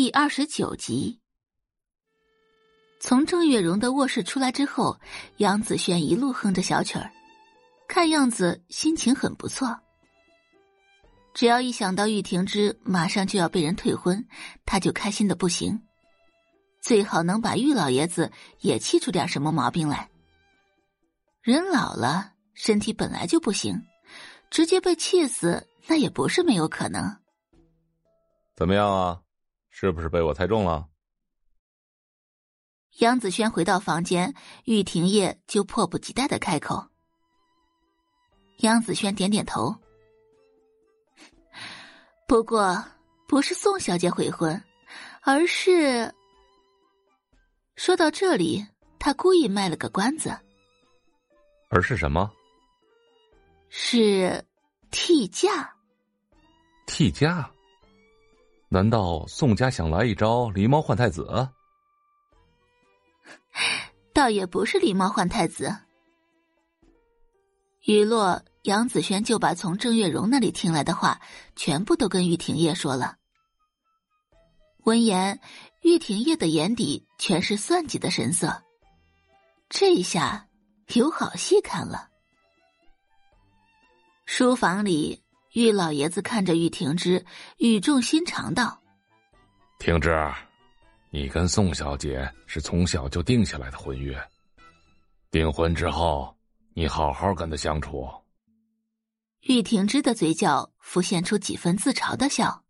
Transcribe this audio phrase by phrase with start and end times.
[0.00, 1.20] 第二十九集，
[3.00, 4.98] 从郑月荣的卧室出来之后，
[5.36, 7.12] 杨子轩一路哼着小曲儿，
[7.86, 9.78] 看样子心情很不错。
[11.34, 14.26] 只要一想到玉婷之马上就要被人退婚，
[14.64, 15.82] 他就开心的不行。
[16.80, 20.08] 最好能把玉老爷子也气出点什么毛病来。
[21.42, 23.78] 人老了，身体本来就不行，
[24.50, 27.18] 直接被气死那也不是没有可能。
[28.56, 29.20] 怎么样啊？
[29.70, 30.86] 是不是被我猜中了？
[32.98, 34.34] 杨子轩回到房间，
[34.64, 36.84] 玉婷叶就迫不及待的开口。
[38.58, 39.74] 杨子轩点点头。
[42.26, 42.84] 不过，
[43.26, 44.62] 不是宋小姐悔婚，
[45.22, 46.12] 而是……
[47.76, 48.66] 说到这里，
[48.98, 50.36] 他故意卖了个关子。
[51.70, 52.30] 而是什么？
[53.68, 54.44] 是
[54.90, 55.72] 替嫁。
[56.86, 57.50] 替嫁。
[58.72, 61.26] 难道宋家想来一招狸猫换太子？
[64.14, 65.76] 倒也不是狸猫换太子。
[67.86, 71.20] 雨落，杨子轩就把从郑月荣那里听来的话
[71.56, 73.16] 全部都跟玉婷叶说了。
[74.84, 75.40] 闻言，
[75.82, 78.62] 玉婷叶的眼底全是算计的神色。
[79.68, 80.46] 这一下
[80.94, 82.08] 有好戏看了。
[84.26, 85.20] 书房里。
[85.52, 87.24] 玉老爷子看着玉婷之，
[87.58, 88.80] 语重心长道
[89.80, 90.16] ：“婷之，
[91.10, 94.16] 你跟宋小姐是从小就定下来的婚约，
[95.28, 96.36] 订婚之后，
[96.72, 98.08] 你好好跟她相处。”
[99.42, 102.62] 玉婷之的嘴角浮现出几分自嘲的笑：“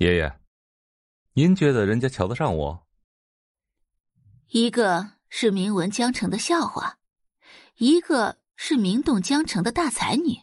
[0.00, 0.40] 爷爷，
[1.34, 2.86] 您觉得人家瞧得上我？
[4.48, 6.98] 一个是名闻江城的笑话，
[7.76, 10.40] 一个是名动江城的大才女。”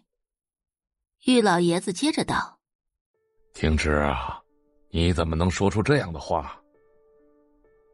[1.25, 2.57] 玉老爷子接着道
[3.53, 4.41] ：“听之啊，
[4.89, 6.59] 你怎么能说出这样的话？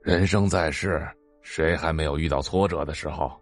[0.02, 1.06] 人生在世，
[1.42, 3.38] 谁还没有遇到挫折的时候？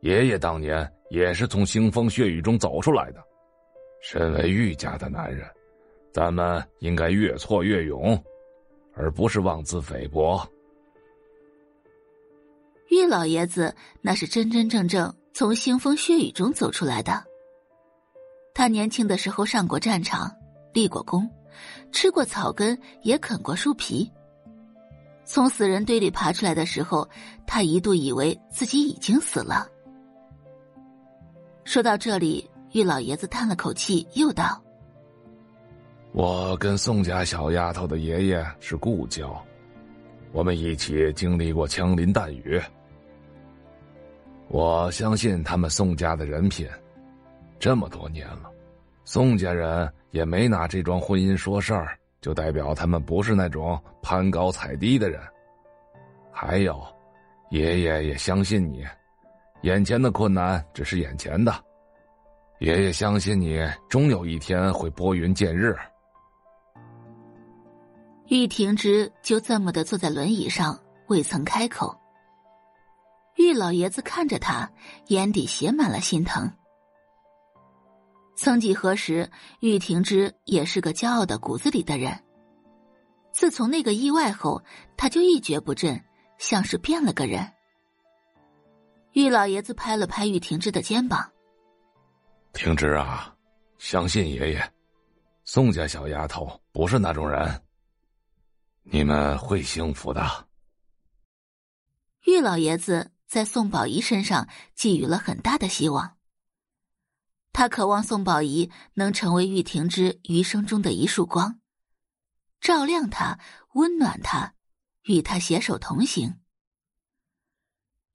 [0.00, 3.22] 爷爷当年也是从腥风血雨中走出来的。
[4.02, 5.48] 身为玉家的男人，
[6.12, 8.20] 咱们应该越挫越勇，
[8.92, 10.44] 而不是妄自菲薄。”
[12.90, 17.24] 玉老爷子那是真真正正从腥风血雨中走出来的。
[18.62, 20.32] 他年轻的时候上过战场，
[20.72, 21.28] 立过功，
[21.90, 24.08] 吃过草根，也啃过树皮。
[25.24, 27.08] 从死人堆里爬出来的时候，
[27.44, 29.66] 他一度以为自己已经死了。
[31.64, 34.62] 说到这里，玉老爷子叹了口气，又道
[36.14, 39.44] ：“我跟宋家小丫头的爷爷是故交，
[40.30, 42.62] 我们一起经历过枪林弹雨。
[44.46, 46.64] 我相信他们宋家的人品。”
[47.58, 48.51] 这么多年了，
[49.04, 55.20] 宋家人也没拿这桩婚姻说事儿，就代表他们不是那种攀高踩低的人。
[56.30, 56.82] 还有，
[57.50, 58.84] 爷爷也相信你，
[59.62, 61.52] 眼前的困难只是眼前的，
[62.60, 65.76] 爷爷相信你终有一天会拨云见日。
[68.28, 71.94] 玉婷之就这么的坐在轮椅上，未曾开口。
[73.36, 74.70] 玉老爷子看着他，
[75.08, 76.50] 眼底写满了心疼。
[78.42, 79.30] 曾几何时，
[79.60, 82.24] 玉婷之也是个骄傲的骨子里的人。
[83.30, 84.60] 自从那个意外后，
[84.96, 86.04] 他就一蹶不振，
[86.38, 87.48] 像是变了个人。
[89.12, 91.30] 玉老爷子拍了拍玉婷之的肩膀
[92.52, 93.32] ：“婷之啊，
[93.78, 94.72] 相信爷爷，
[95.44, 97.62] 宋家小丫头不是那种人，
[98.82, 100.48] 你们会幸福的。”
[102.26, 106.16] 玉老爷子在宋宝仪身上寄予了很大的希望。
[107.52, 111.60] 他渴望宋宝仪能成为玉婷之余生中的一束光，
[112.60, 113.38] 照亮他，
[113.74, 114.54] 温暖他，
[115.02, 116.40] 与他携手同行。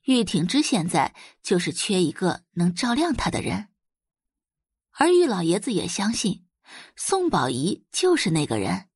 [0.05, 3.67] 玉婷之现在就是缺一个能照亮他的人，
[4.91, 6.45] 而玉老爷子也相信
[6.95, 8.87] 宋宝仪就是那个人。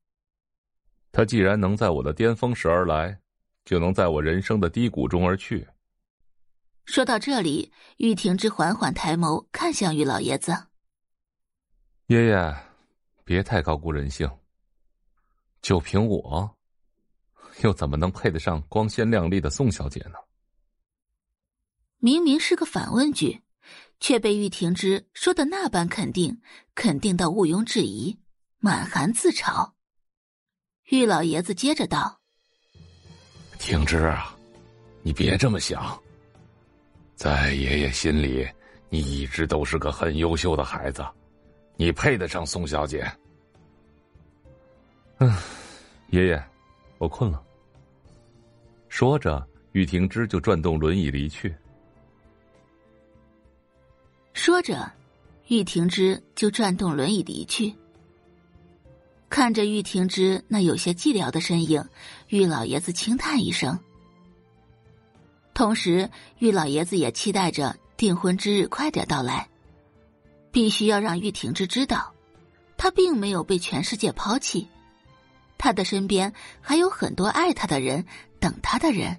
[1.12, 3.20] 他既然能在我的巅峰时而来，
[3.66, 5.68] 就能在我人生的低谷中而去。
[6.86, 10.52] 说到这里，玉婷之缓缓抬眸看向玉老爷子
[12.08, 12.56] ：“爷爷，
[13.24, 14.30] 别太高估人性。
[15.62, 16.58] 就凭我，
[17.62, 20.16] 又怎么能配得上光鲜亮丽的宋小姐呢？”
[22.00, 23.42] 明明是个反问句，
[24.00, 26.42] 却被玉婷之说的那般肯定，
[26.74, 28.20] 肯定到毋庸置疑，
[28.58, 29.72] 满含自嘲。
[30.86, 32.20] 玉老爷子接着道
[33.60, 34.36] ：“婷之啊，
[35.04, 35.98] 你别这么想。”
[37.22, 38.50] 在爷爷心里，
[38.90, 41.06] 你一直都是个很优秀的孩子，
[41.76, 43.08] 你配得上宋小姐。
[45.20, 45.32] 嗯，
[46.10, 46.44] 爷爷，
[46.98, 47.40] 我困了。
[48.90, 51.56] 说着，玉婷芝就转动轮椅离去。
[54.34, 54.92] 说着，
[55.48, 57.72] 玉婷芝就转动轮椅离去。
[59.30, 61.86] 看着玉婷芝那有些寂寥的身影，
[62.30, 63.80] 玉老爷子轻叹一声。
[65.62, 66.10] 同时，
[66.40, 69.48] 玉老爷子也期待着订婚之日快点到来，
[70.52, 72.12] 必须要让玉婷芝知道，
[72.78, 74.68] 他并没有被全世界抛弃，
[75.60, 78.04] 他的身边还有很多爱他的人，
[78.40, 79.16] 等他的人。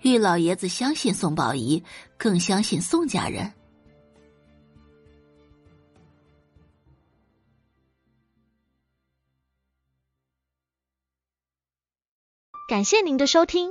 [0.00, 1.84] 玉老爷子相信宋宝仪，
[2.18, 3.52] 更相信宋家人。
[12.68, 13.70] 感谢您的收听，